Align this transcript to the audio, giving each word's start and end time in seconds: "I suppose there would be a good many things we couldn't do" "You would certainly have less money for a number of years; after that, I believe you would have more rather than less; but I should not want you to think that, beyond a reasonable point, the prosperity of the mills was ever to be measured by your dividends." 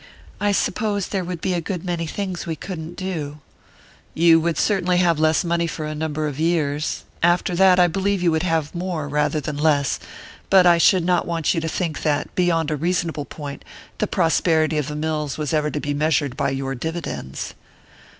"I 0.39 0.51
suppose 0.51 1.09
there 1.09 1.23
would 1.23 1.41
be 1.41 1.53
a 1.53 1.61
good 1.61 1.85
many 1.85 2.07
things 2.07 2.47
we 2.47 2.55
couldn't 2.55 2.95
do" 2.95 3.37
"You 4.15 4.39
would 4.39 4.57
certainly 4.57 4.97
have 4.97 5.19
less 5.19 5.43
money 5.43 5.67
for 5.67 5.85
a 5.85 5.93
number 5.93 6.25
of 6.27 6.39
years; 6.39 7.03
after 7.21 7.53
that, 7.57 7.79
I 7.79 7.85
believe 7.85 8.23
you 8.23 8.31
would 8.31 8.41
have 8.41 8.73
more 8.73 9.07
rather 9.07 9.39
than 9.39 9.57
less; 9.57 9.99
but 10.49 10.65
I 10.65 10.79
should 10.79 11.05
not 11.05 11.27
want 11.27 11.53
you 11.53 11.61
to 11.61 11.69
think 11.69 12.01
that, 12.01 12.33
beyond 12.33 12.71
a 12.71 12.75
reasonable 12.75 13.25
point, 13.25 13.63
the 13.99 14.07
prosperity 14.07 14.79
of 14.79 14.87
the 14.87 14.95
mills 14.95 15.37
was 15.37 15.53
ever 15.53 15.69
to 15.69 15.79
be 15.79 15.93
measured 15.93 16.35
by 16.35 16.49
your 16.49 16.73
dividends." 16.73 17.53